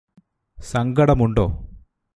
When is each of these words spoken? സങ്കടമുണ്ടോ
സങ്കടമുണ്ടോ 0.57 1.45